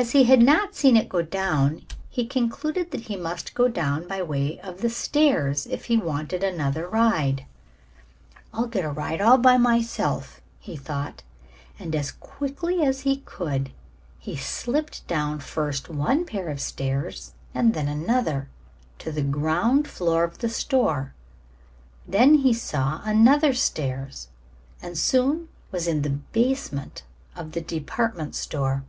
[0.00, 4.06] As he had not seen it go down he concluded that he must go down
[4.06, 7.46] by way of the stairs if he wanted another ride.
[8.54, 11.24] "I'll get a ride all by myself," he thought,
[11.80, 13.72] and as quickly as he could,
[14.20, 18.48] he slipped down first one pair of stairs and then another,
[19.00, 21.12] to the ground floor of the store.
[22.06, 24.28] Then he saw another stairs,
[24.80, 27.02] and soon was in the basement
[27.34, 28.84] of the department store.